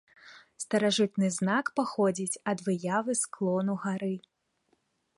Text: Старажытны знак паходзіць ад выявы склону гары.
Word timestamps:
Старажытны 0.63 1.27
знак 1.35 1.65
паходзіць 1.81 2.41
ад 2.55 2.67
выявы 2.71 3.13
склону 3.23 3.73
гары. 3.85 4.15